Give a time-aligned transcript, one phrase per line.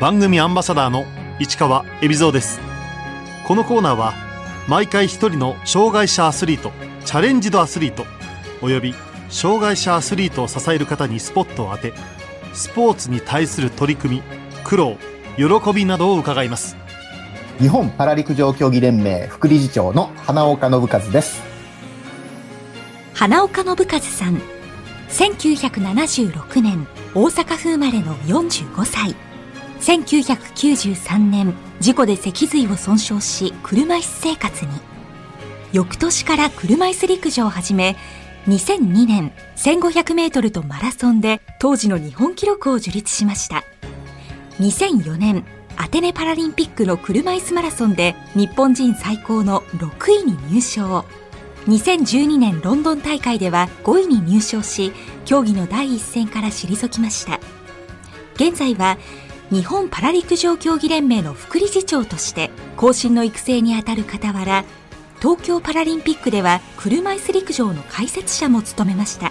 [0.00, 1.06] 番組アンバサダーの
[1.38, 2.58] 市川恵比蔵です。
[3.46, 4.12] このコーナーは
[4.66, 6.72] 毎回一人の障害者アスリート
[7.04, 8.04] チャレンジドアスリート
[8.60, 8.92] および
[9.28, 11.92] 障害者アスリートを支える方にスポットを当て
[12.54, 14.22] スポーツに対する取り組み
[14.64, 14.96] 苦労
[15.36, 16.76] 喜びなどを伺います。
[17.60, 21.42] 日本パラ陸上競技連盟副理事長の花岡信和です。
[23.12, 24.40] 花岡信和さん
[25.08, 29.14] 1976年大阪府生まれの45歳
[29.84, 34.70] 1993年事故で脊髄を損傷し車椅子生活に。
[35.74, 37.96] 翌年から車椅子陸上を始め
[38.48, 43.62] 2002年1500メートルとマラソンで当時の日本記録を樹立しました。
[44.58, 45.44] 2004年
[45.76, 51.04] アテネパラリンピックの車椅子マラソンで日本人最高の6位に入賞。
[51.66, 54.92] 2012年ロンドン大会では5位に入賞し
[55.26, 57.38] 競技の第一線から退きました。
[58.36, 58.98] 現在は
[59.54, 64.64] 日本パラ陸上競技連盟の副理事長として後進の育成にあたる傍ら
[65.20, 69.30] 東京パラリンピックでは車椅子陸上の解説者も務めました。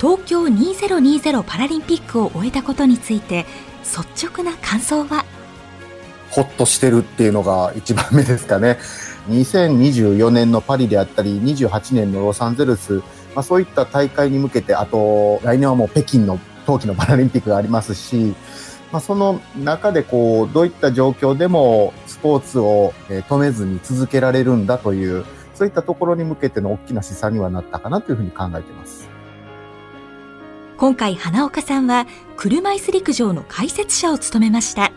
[0.00, 3.46] 東京2020パラリンピックを終えたことについて
[3.82, 5.24] 率直な感想は？
[6.30, 8.78] ほっとしてるっていうのが一番目ですかね。
[9.28, 12.98] 2024年のパリであったり28年のロサンゼルス、
[13.34, 18.34] まあ、そういった大会に向けてあと来年はもう北京の冬季のパラリンピックがありますし、
[18.92, 29.08] まあ、その中でこうどういった状況でもスポーツを止めずに続けられるんだというそういったところに向けての大きな示唆にはなったかなというふうに考えています。
[30.76, 34.92] 今回花岡さんは車椅子陸上の解説者を務めました。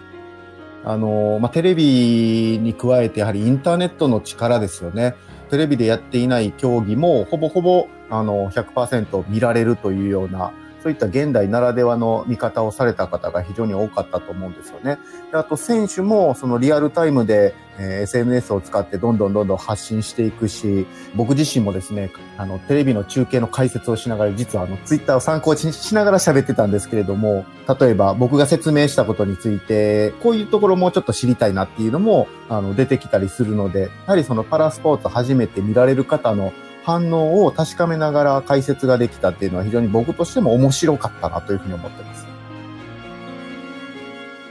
[0.83, 5.16] あの、まあ、テレビに加えてやはりインターネットの力ですよね。
[5.50, 14.97] テレビでやっていない競技もほぼほぼあの100%見られるというようなそういった現代ならではの見方をされた方が非常に多かったと思うんですよね。
[15.31, 27.45] であと選手もそのリアルタイムで、え、SNS を使ってどんどんどんどん発信していくし、僕自身もですね、あのテレビの中継の解説をしながら実はあのツイッターを参考にしながら喋ってたんですけれども、
[27.80, 36.54] 例えば僕が説明したことについて、こういうところもちょっと知りたいなっていうのもあの出てきたりするので、やはりそのパラスポーツ初めて見られる方の
[36.89, 42.26] 反応を確かめながら解説ができたっていうのは非常に僕としても面白かったなというふうに思ってます。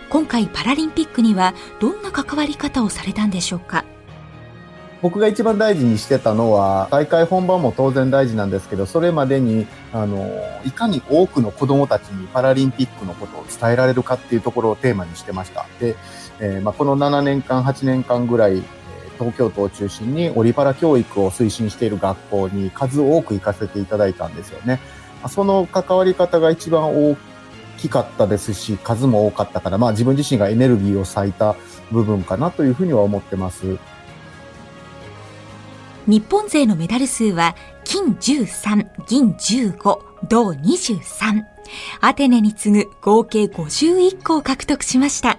[0.08, 3.84] 今回パラリンピックにはどんな関わり方をされたんでしょうか？
[5.02, 10.28] 僕が一番大事にしてたのは大会本番も当然大事なんですけどそれまでにあの
[10.64, 15.94] いかに多くの子どもたちにパラリンピックのことを伝えられるかっていうところをテーマにしてましたで、
[16.40, 18.62] えー、まあ、この7年間8年間ぐらい
[19.18, 24.80] 東京都を中心にオリパラ教育を推進している学校に数多く行かせていただいたんですよね。
[25.28, 27.16] その関わり方が一番大
[27.76, 31.56] きかったですし、数も多かったから、まあ自分自身がエネルギーを割いた
[31.90, 33.78] 部分かなというふうには思ってます。
[36.06, 37.54] 日本勢のメダル数は
[37.84, 39.98] 金13、銀15、
[40.28, 41.42] 銅23。
[42.00, 45.38] アテネに次ぐ合計51個を獲得しました。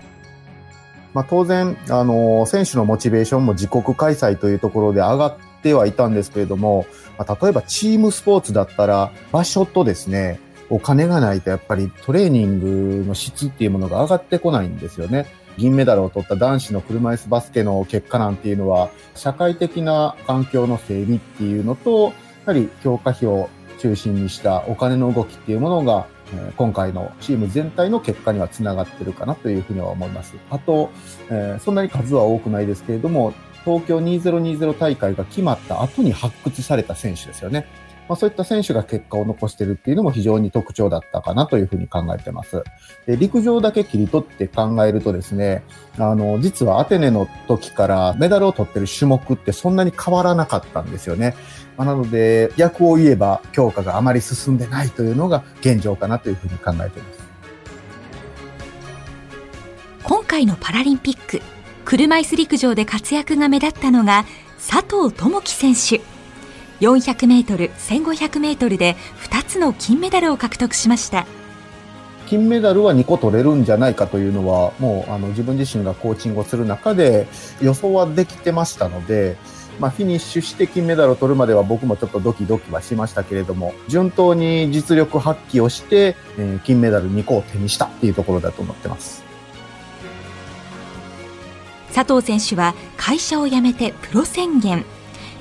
[1.14, 6.86] まあ、当然、あの、選手のモチベーションも自国開催というところで上がってはいたんですけれども、
[7.18, 10.40] まあ、例えばチームスポーツだったら、場所とですね、
[10.70, 15.25] お金がないとやっぱりトレーニングの質っていうものが上がってこないんですよね。
[15.58, 22.14] 銀メダルを取った男子の車椅子バスケの結果なんていうのは、社会的な環境の整備っていうのと、や
[22.46, 23.50] はり強化費を
[23.80, 30.35] 中心にしたお金の動きっていうものがえ今回のチーム全体の結果にはつながってるかなというふうには思います。
[30.50, 30.91] あと、
[31.29, 33.34] え、そんなに数は多くないですけれども、
[33.66, 37.67] 東京2020大会が決まった後に発掘された選手ですよね。
[38.09, 42.64] まあ、そういった選手が結果を残しているっていうのも非常に特徴だったかなというふうに考えてます。
[43.06, 45.64] で陸上だけ切り取って考えるとですね、
[46.00, 51.36] あの、実はアテネの時からメダルを取ってる種目ってそんなに変わらなかったんですよね。
[51.78, 57.20] まあ、なので、逆を言えば強化があまり進んでないというのが現状かなというふうに考えています。
[60.03, 61.44] 今回のパラリンピック、
[61.85, 64.26] 車椅子陸上で活躍が目立ったのが
[64.58, 66.19] 佐藤智樹選手。
[66.79, 68.96] 400メートル、1500メートルで
[69.29, 71.26] 2つの金メダルを獲得しました。
[72.28, 77.28] 金メダルは2個取れるんじゃないかというのは、もうあの自分自身がコーチングをする中で
[77.61, 79.35] 予想はできてましたので、
[79.79, 89.23] まあ、フィニッシュして金メダルを取るまでは僕もちょっとドキドキはしましたけれども、順当に実力発揮をして、えー、金メダル2個を手にしたっていうところだと思ってます。
[91.93, 94.85] 佐藤選手は会社を辞めてプロ宣言。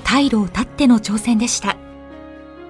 [0.09, 1.77] 退路を断っての挑戦でした。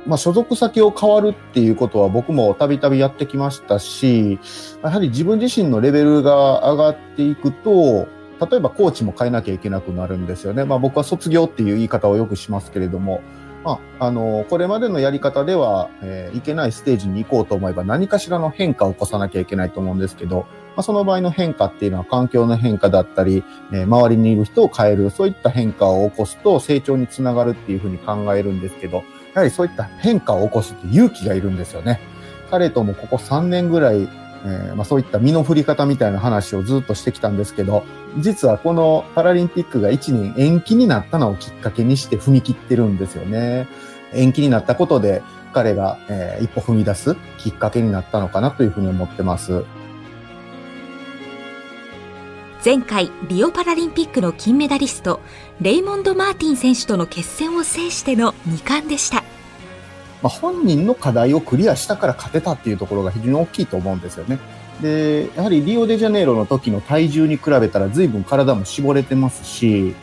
[0.05, 4.37] まあ、所属先を変わるっていうことは僕もたびたびやってきましたし、
[4.83, 8.09] やはり自分自身のレベルが上がっていくと、
[8.45, 10.65] 例えばコーチも変えなきゃいけなくなるんですよね。
[10.65, 13.21] まあ僕は卒業っていう言い方をよくしますけれども、
[13.63, 20.45] まあ、あの、これまでのやり方では、えー、いけないステージに行こうと思えば何かしらの変化を起こさなきゃいけないと思うんですけど、
[20.79, 23.43] まあ、その場合の変化っていうのは環境の変化だったり、
[23.73, 29.03] えー、周りにいる人を変える、そういった変化を起こすと成長につながるっていうふうに考えるんですけど、
[29.33, 31.99] やはりそういった変化を起こすって勇気がいるんですよね。
[32.49, 37.83] 彼ともここ3年ぐらい、えー、まあ、そういった身の振り方みたいな話をずっとしてきたんですけど、
[38.19, 43.67] 実はこのパラリンピックが1年延期になったのをきっかけにして踏み切ってるんですよね。
[44.13, 49.65] 延期になったことで彼が、えー、一歩踏み出すきっかけになったのかなというふうに思ってます。
[52.63, 55.21] 前回リオパラリンピックの金メダリスト
[55.61, 59.23] レイモンド・マーティン選手との決戦を制しての2冠でした。
[60.21, 64.39] まあ、本人の課題をクリアしたから勝てたっていうところが非常に大きいと思うんですよね。
[64.81, 69.95] で、やはりリオデジャネイロの時の体重に比べたら随分体も絞れてますし、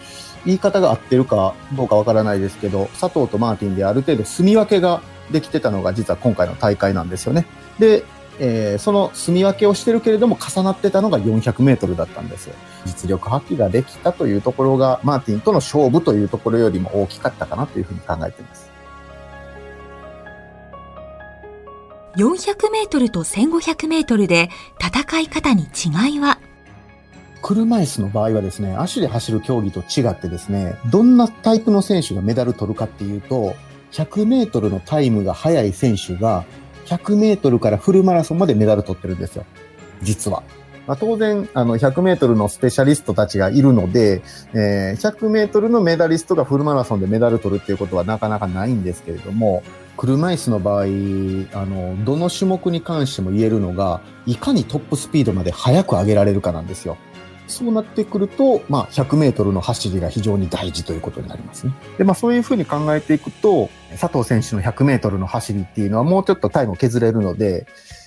[0.47, 7.45] 言い方が合ってるかどうかわからないですけど、佐藤とマーティンである程度住み分けができてたのが実は今回の大会なんですよね。
[7.79, 8.03] で、
[8.39, 12.55] えー、その住み分けをしてるけれども重なってたのが400メートルだったんですよ。
[12.85, 18.71] 実力発揮ができたというところが、マーティンとの勝負というところよりも大きかったかなというふうに考えています。
[22.17, 24.49] 400メートルと1500メートルで
[24.81, 26.39] 戦い方に違いは？
[27.43, 33.55] 車椅子の場合はですね、足で走る競技と違ってですね、どんなタイプの選手がメダル取るかっていうと、
[33.93, 36.45] 100メートルのタイムが速い選手が、
[36.87, 39.45] 100メートルからフルマラソンまでメダル取ってるんですよ。
[40.03, 40.43] 実は。
[40.87, 44.23] まあ、当然、あの、100メートルのスペシャリストたちがいるので、
[44.53, 49.65] えー、100メートルのメダリストがフルマラソンでメダル取るっていうことはなかなかないんですけれども、
[49.97, 56.97] 車椅子の場合、あの、どの種目に関しても言えるのが、いかにトップスピードまで速く上げられるかなんですよ。
[57.47, 61.73] そうなってくると、まあ、100メートルの走りが非常に大事ということになりますね。
[61.99, 67.67] で、まあ、そういうふうに考えていくと、佐藤選手の100メートルの走りっていうのはもうちょっとタイムを削れるので、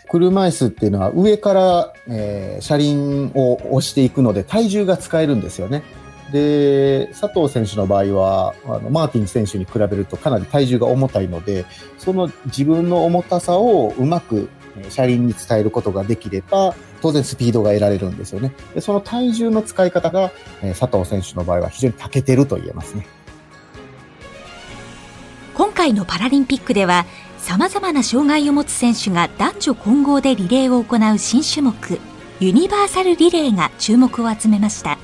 [0.10, 5.84] 車椅子っていうのは上から、えー、車輪を押していくので体重が使えるんですよね。
[6.32, 11.66] で、佐藤選手の場合は、あの、マーティン選手に比べるとかなり体重が重たいので、
[11.98, 14.50] その自分の重たさをうまく
[14.90, 18.54] 車輪に伝えることができれば、当然スピードが得られるんですよね。
[18.74, 20.32] でその体重の使い方が、
[20.62, 23.08] え佐藤選手の場合は非常に長けてると言えますね。
[25.56, 27.06] 今回のパラリンピックでは、
[27.38, 32.00] 様々な障害を持つ選手が男女混合でリレーを行う新種目、
[32.40, 34.98] ユニバーサルリレーが注目を集めました。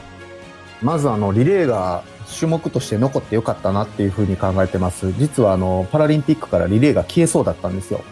[0.82, 2.04] まずあの、リレーが
[2.40, 5.14] 種目として残ってよかったなっていうふうに考えてます。
[5.18, 8.04] 実はあの、パラリンピックからリレーが消えそうだったんですよ。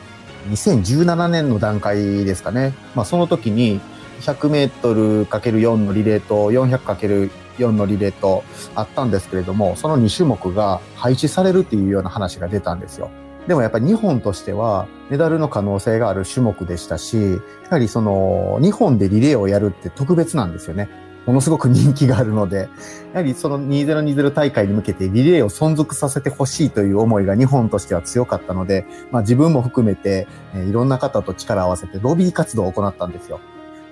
[0.49, 2.73] 2017年の段階ですかね。
[2.95, 3.79] まあ、その時に
[4.21, 8.43] 100m×4 のリレーと 400×4 のリレーと
[8.75, 13.09] あったんですけれども、その2種目が廃止されるっていうような話が出たんですよ。
[13.47, 17.39] でもやっぱり日本としてはメダルの可能性がある種目でしたし、や
[17.69, 20.89] はりその日本でリレーをやるって特別なんですよね。
[21.25, 22.69] ものすごく人気があるので、
[23.13, 33.39] やはりその2020大会に向けてリレーを存続させてほしいという思いが日本としては強かったので、まあ自分も含めて、えいろんな方と力を合わせてロビー活動を行ったんですよ。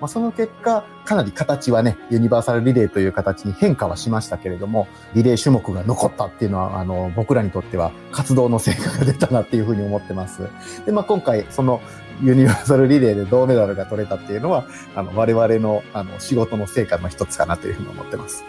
[0.02, 10.48] まあ、その結果、かなり形はね、ユニバーサルリレーという形に変化はしましたけれども、リレー種目が残ったっていうのは、あの、僕らにとっては活動の成果が出たなっていうふうに思ってます。
[10.86, 11.80] で、まあ、今回、その
[12.22, 14.64] ユニバーサルリレーで銅メダルが取れたっていうのは、
[14.94, 18.44] あの、我々の、あの、仕事の成果の一つかなというふうに思ってます。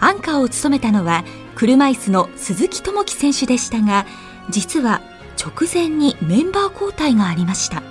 [0.00, 4.06] アンカーを務めたのは、車椅子の鈴木智樹選手でしたが、
[4.50, 5.00] 実は
[5.38, 7.82] 直前にメンバー交代がありました。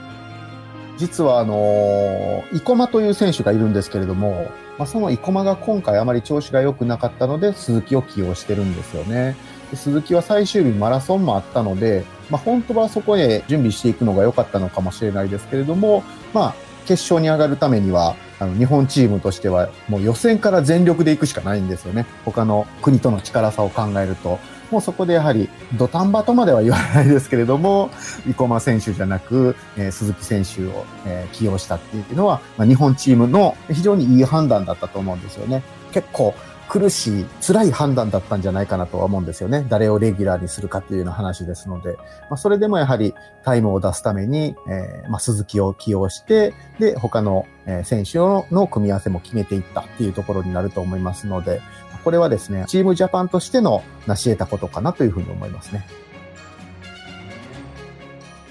[0.97, 9.35] 実はあの、生駒という選手がいるんですけれども、まあ、その生駒が今回あまり調子が良くなかったので、鈴木を起用してるんですよね。
[9.75, 16.03] 鈴木は最終日マラソンもあったので、まあ、本当はそこへ準備していくのが良かったのかもしれないですけれども、
[16.33, 22.05] まあ、決勝に上がるためには、あの、日本チームとしては、もう予選から全力で行くしかないんですよね。
[22.25, 24.39] 他の国との力差を考えると。
[24.71, 27.91] もうそこでやはり、土壇場とまでは言わないですけれども、
[28.25, 35.63] 生駒選手じゃなく、えー、鈴木選手を、えー、起用したっていうのは、まあ、日本チームの非常にいい判断だったと思うんですよね。
[35.91, 36.33] 結構、
[36.73, 39.63] 苦しい、辛い判断だったんじゃないかなとは思うんですよね。
[39.69, 41.97] 誰をレギュラーにするかっていうような話ですので、
[42.31, 43.13] まあ、それでもやはり
[43.45, 47.45] タイムを出すために、えー、まあ、鈴木を起用して、で、他の
[47.83, 51.61] 選手の組み合わせも決めていったっていうところになると思いますので、
[52.03, 55.85] これはですね、チームジャパンとしての成し得たことかなというふうに思いますね。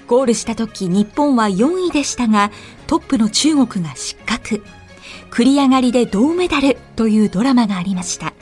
[0.07, 2.51] ゴールした時日本は4位でしたが、
[2.87, 4.63] トップの中国が失格。
[5.33, 8.35] 繰り上がりで銅メダルというドラマがありました。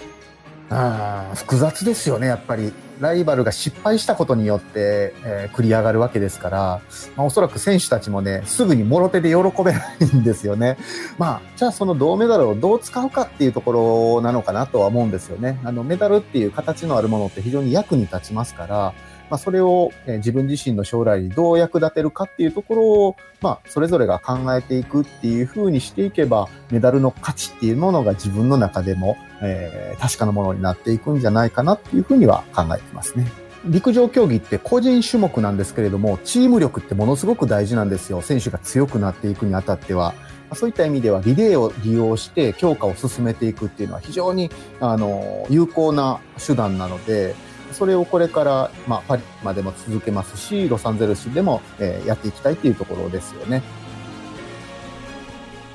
[0.69, 2.73] あ複雑ですよね、やっぱり。
[2.99, 6.81] ライバルが失敗したことによって、えー、繰り上がるわけですから、
[7.15, 10.77] まあ、おそらく選手たちもね、すぐにもろ手で喜べないんですよね。
[11.17, 15.59] まあ、じゃあその銅メダルをどう使うかっていうところなのかなとは思うんですよね。
[15.63, 18.93] あの、メダルっていう形のあるものって非常に役に立ちますから、
[19.31, 33.25] まあ、それを、え自分自身の将来にどう役立てるかっていうところを、まあ、それぞれが考えていくっていうふうにしていけば、メダルの価値っていうものが自分の中でも、えー、確かなものになっていくんじゃないかなっていうふうには考えてますね。
[33.65, 38.21] 陸上競技って個人種目なんですけれども、チーム力ってものすごく大事なんですよ。
[38.21, 40.13] 選手が強くなっていくにあたっては。
[40.53, 47.35] そういった意味ではリレーを利用して強化を進めていくっていうのは非常にあの有効な手段なので、
[47.73, 53.61] それをこれから、まあ、パリまでも続けますし、ロサンゼルスでも、えー、やっていきたいというところですよね。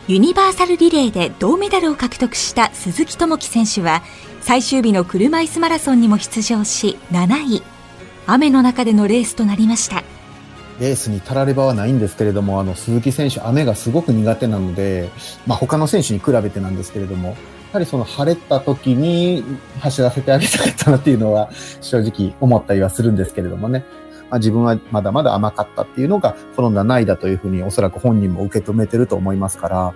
[0.09, 4.03] ユニバーサルリレーで銅メダルを獲得した鈴木智樹選手は、
[4.41, 7.63] 最終日の車椅子マラソンにも出場し、7位。
[8.29, 10.05] 雨の中でのレースとなりました。
[10.79, 15.11] レースにたらればはないんですけれども、あの、鈴木選手、雨がすごく苦手なので、
[15.47, 17.37] まあ、他の選手に比べてなんですけれども、
[17.77, 19.45] ぱりその晴れた時に
[19.81, 21.51] 走らせてあげたかったなっていうのは
[21.83, 23.85] 正直思ったりはするんですけれどもね。
[24.29, 29.95] まあ、自分はまだまだ甘かったっていうのが、この7位だというふうにおそらく本人も受け止めてると思いますから、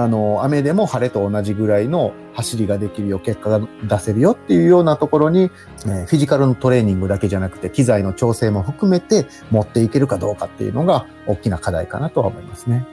[0.00, 5.50] あの、雨でも晴れと同じぐらいの走りができるよ、結果が出せるよっていうようなところに、
[5.84, 12.86] えー、フィジカルのトレーニングだけじゃなくて、機材の調整も含めて持っていけるかどうかっていうのが大きな課題かなとは思いますね。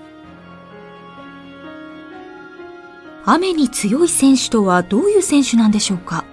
[3.31, 6.25] 雨に強い選手とはどういう選手なんでしょうか？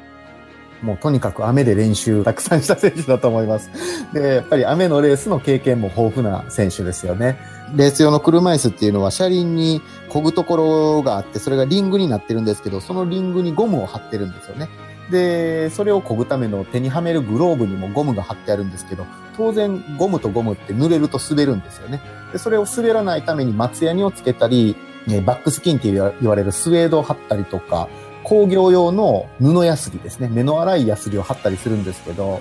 [0.80, 3.70] もうとにかく雨で練習たくさんした選手だと思います。
[4.14, 7.38] で、やっぱり雨のレースの経験も豊富な選手ですよね。
[7.74, 14.70] レース用の車椅子っていうのは車輪に漕ぐところがあって、それがリングになってるんですけど、そのリングにゴムを貼ってるんですよね。
[15.10, 19.04] で、それを漕ぐための手にはめるグローブにもゴムが貼ってあるんですけど、
[19.36, 22.00] 当然ゴムとゴムって濡れると滑るんですよね。
[22.32, 24.76] で、それを滑らないために松ヤニをつけたり、
[25.08, 27.88] えバックスキンって言われるスウェードを貼ったりとか、
[28.24, 30.28] 工業用の布ヤスリですね。
[30.28, 32.40] 目の粗いヤスリを貼ったりするんですけど、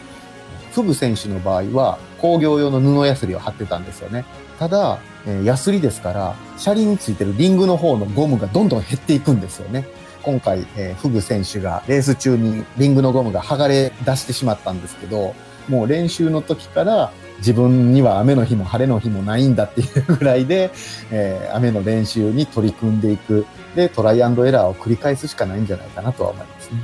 [0.74, 4.26] フグ選手の場合は工業用の布ヤスリを貼ってたんですよね。
[4.60, 9.86] ただ、えヤスリですから、車輪についてるリングの方のゴムがどんどん減っていくんですよね。
[10.24, 15.36] 今回、え、フグ選手がレース中にリングのゴムが剥がれ出してしまったんですけど、
[15.70, 20.72] もう練習の時から自分には雨の日も晴れの日もないんだっていうぐらいで、
[21.12, 23.46] えー、雨の練習に取り組んでいく。
[23.76, 26.78] で、トライアンドエラーを繰り返すしかないんじゃないかなとは思いますね。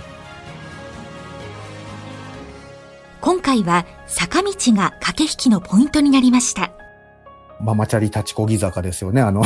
[3.22, 6.72] 今回は坂道が駆け引きのポイントになりました。
[7.62, 9.44] ママチャリ立ちこぎ坂ですよね、あの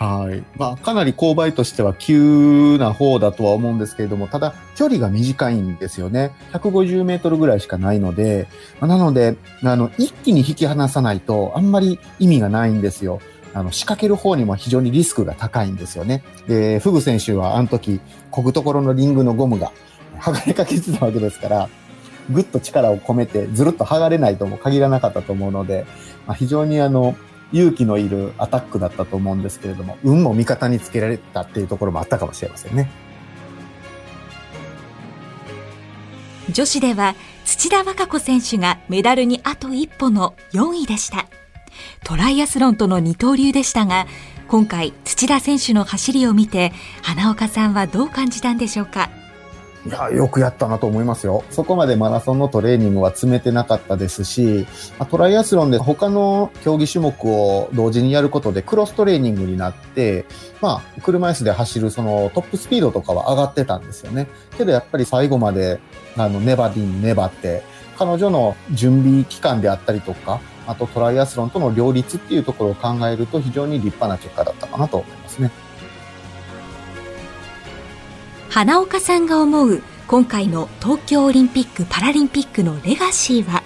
[0.00, 0.42] はい。
[0.56, 6.32] まあ、かなり勾配としては急な方だとは思うんですけれども、ただ、距離が短いんですよね。
[6.52, 8.48] 150メートルぐらいしかないので、
[8.80, 13.20] まあ、なので、あの、一気に引き離さないと、あんまり意味がないんですよ。
[13.52, 16.24] あの、仕掛ける方にも非常にリスクが高いんですよね。
[16.48, 19.70] で、フグ選手はあの時、こぐところのリングのゴムが
[20.18, 21.68] 剥がれかけてたわけですから、
[22.30, 25.84] ぐっと力を込めてずるっと剥がれないとも限らなかったと思うので、
[26.26, 27.16] まあ、非常にあの、
[27.52, 32.90] 勇気のいるアタックだったと思うんですけれども、運も味方につけられたっていうところもあったかもしれませんね。
[36.50, 37.14] 女子では
[37.44, 41.26] 土田和歌子選手がメダルにあと一歩の4位でした。
[42.04, 44.06] トライアスロンとの二刀流でしたが、
[44.48, 49.10] 今回土田選手の走りを見て、花岡さんはどう感じたんでしょうか？
[49.86, 51.42] いや、よくやったなと思いますよ。
[51.50, 54.66] そこまでマラソンのトレーニングは詰めてなかったですし、
[55.10, 60.26] トライアスロンで他の競技種目を同時にやることでクロストレーニングになって、
[60.60, 64.28] まあ、車椅子で走るそのトップスピードとかは上がってたんですよね。
[64.58, 65.80] けどやっぱり最後まで、
[66.16, 67.62] あの、粘りに粘って、
[67.98, 75.50] 彼女の準備期間であったりとか、あとトライアスロンとの両立っていうところを考えると非常に立派な結果だったかなと思いますね。
[78.50, 83.62] 花岡さんが思う今回の東京オリンピック・パラリンピックのレガシーは？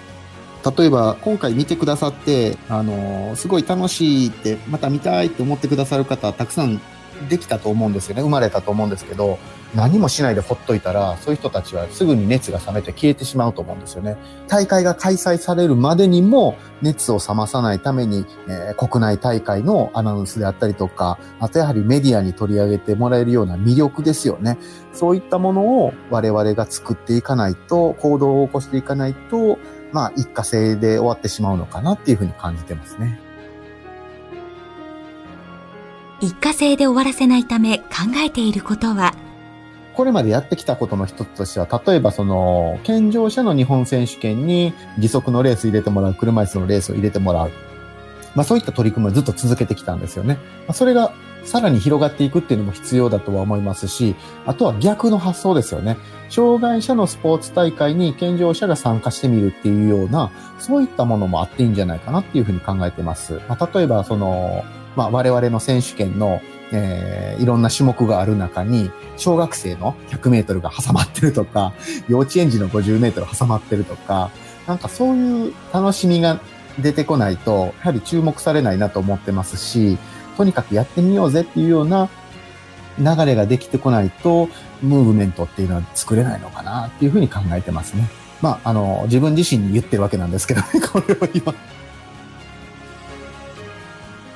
[0.77, 6.79] 例えば今回見てくださって、あの、すごい楽しいって、また見たいって思ってくださる方たくさん
[7.27, 8.21] できたと思うんですよね。
[8.21, 9.39] 生まれたと思うんですけど、
[9.73, 14.17] 何もしないでほっといたら、そういう人たちはすぐに熱が冷めて消えてしまうと思うんですよね。
[14.47, 24.57] 大会が開催されるまでにも、熱を冷まさないために、えー、国内大会のアナウンスであったりとか、あとやはりメディアに取り上げてもらえるような魅力ですよね。
[24.93, 29.57] そういったものを我々が作っていかないと、行動を起こしていかないと、
[29.91, 33.19] まあ、一過性で終わってしまうのかなっていうふうに感じてますね。
[36.21, 37.85] 一過性で終わらせないため考
[38.25, 39.13] えていることは
[39.95, 47.51] これまでやってきたことの一つとしては、例えばその、健常者の日本選手権に義足のレース入れてもらう、車椅子のレースを入れてもらう。
[48.35, 50.35] まあそういった取り組みをずっと続けてきたんですよね。
[50.67, 51.13] まあ、それが
[51.45, 55.97] さらに広がっていくっていうのも必要だとは思いますし、あとは逆の発想ですよね。
[56.29, 63.39] 障害者のスポーツ大会に健常者が参加してみるっていうような、そういったものもあっていいんじゃないかなっていうふうに考えてます。
[63.47, 66.41] まあ、例えばその、まあ、我々の選手権の、
[66.71, 71.73] えー、いろんな種目がある中に、小学生の100メートルが挟まってるとか、
[72.07, 74.31] 幼稚園児の50メートル挟まってるとか、
[74.67, 76.39] なんかそういう楽しみが
[76.79, 79.97] 出てこないと、やはり注目されないなと思ってますし、
[80.37, 82.09] とにかくやってみようぜっていうような
[82.99, 84.49] 流れができてこないと、
[84.81, 88.09] ムーブメントっていうのは作れないのかなっていうふうに考えてますね。
[88.41, 91.53] まあ、あの、自分自身に言ってるわけなんですけどね、これを今。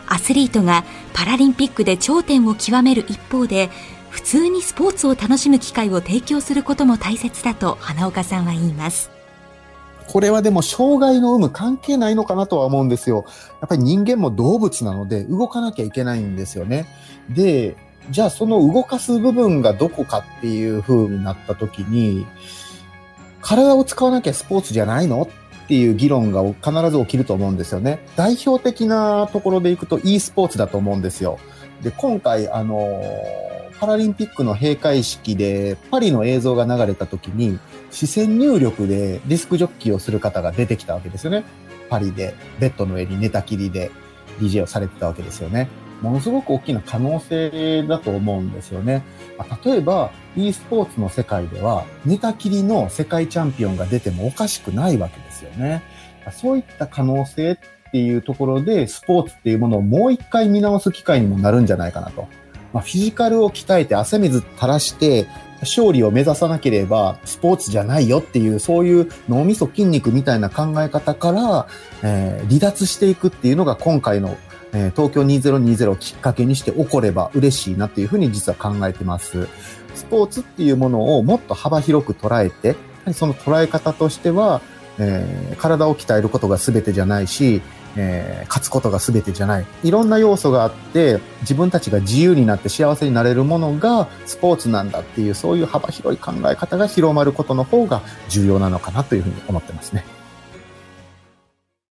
[0.10, 3.70] アスリートがパラリンピックで頂点を極める一方で
[4.10, 9.12] 普通にスポーツを楽しむ機会を提供することも大切だと花岡さんは言います
[10.08, 13.26] これはでも障害の有無関係ないのかなとは思うんですよ。
[13.62, 16.88] やっぱり人間も動物なので動かなきゃいけないんですよね。
[17.30, 17.78] で、
[18.10, 22.26] じゃあその動かす部分がどこかっていう風になった時に、
[23.40, 25.30] 体を使わなきゃスポーツじゃないの？
[25.70, 28.04] っていう議論が必ず起きると思うんですよね。
[28.16, 31.38] 代表的なところでいくと e スポーツだと思うんですよ。
[31.84, 33.00] で、今回、あの
[33.80, 37.60] パラリンピックの閉会式でパリの映像が流れた時に、
[37.92, 41.44] 視線入力でディスクジョッキーをする方が出てきたわけですよね。
[41.88, 43.92] パリで、ベッドの上に寝たきりで
[44.40, 45.70] DJ をされてたわけですよね。
[46.02, 49.04] ものすごく大きな可能性だと思うんですよね。
[49.38, 55.82] まあ、例えば、e スポーツの世界では、寝たきりの世界チャンピオンが出てもおかしくないわけですですよね。
[56.32, 62.28] そういった可能性っていうところで、スポーツっていうものをもう一回見直す機会にもなるんじゃないかなと。
[62.74, 65.28] まあ、フィジカルを鍛えて汗水垂らして、
[65.62, 71.68] 勝利を目指さなければスポーツじゃないよっていう、そういう脳みそ筋肉みたいな考え方から、
[72.04, 74.38] えー、離脱していくっていうのが今回の
[74.72, 79.48] えー、東京2020をきっかけにして起これば嬉しいなっていうふうに実は考えてます。
[79.96, 82.76] スポーツっていうものをもっと幅広く捉えて、
[83.14, 84.62] その捉え方としては、
[85.00, 87.62] えー、体を鍛えることが全てじゃないし、
[87.96, 89.66] えー、勝つことが全てじゃない。
[89.84, 100.06] いろんな要素があって、自分たちが自由になって幸せになれるものがスポーツなんだっていう、そういう幅広い考え方が広まることの方が重要なのかなというふうに思ってますね。